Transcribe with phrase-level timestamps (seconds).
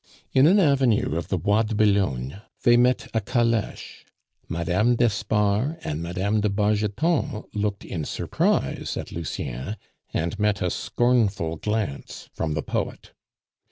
[0.33, 4.03] In an avenue of the Bois de Boulogne they met a caleche;
[4.49, 4.95] Mme.
[4.95, 6.39] d'Espard and Mme.
[6.39, 9.77] de Bargeton looked in surprise at Lucien,
[10.11, 13.11] and met a scornful glance from the poet.